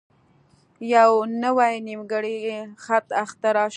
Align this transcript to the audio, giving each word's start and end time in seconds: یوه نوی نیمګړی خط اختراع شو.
یوه 0.93 1.19
نوی 1.43 1.73
نیمګړی 1.87 2.35
خط 2.83 3.07
اختراع 3.23 3.67
شو. 3.69 3.69